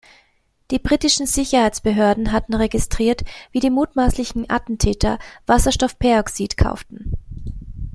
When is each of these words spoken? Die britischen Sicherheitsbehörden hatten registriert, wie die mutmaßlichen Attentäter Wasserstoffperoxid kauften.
Die 0.71 0.79
britischen 0.79 1.27
Sicherheitsbehörden 1.27 2.31
hatten 2.31 2.55
registriert, 2.55 3.21
wie 3.51 3.59
die 3.59 3.69
mutmaßlichen 3.69 4.49
Attentäter 4.49 5.19
Wasserstoffperoxid 5.45 6.57
kauften. 6.57 7.11